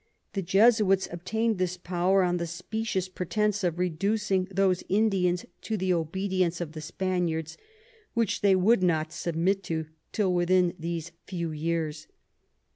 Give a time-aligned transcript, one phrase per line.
[0.33, 5.93] The Jesuits obtain'd this Power, on the specious Pretence of reducing those Indians to the
[5.93, 7.55] Obedience of the Spaniards,
[8.15, 12.07] which they would not submit to till within these few Years.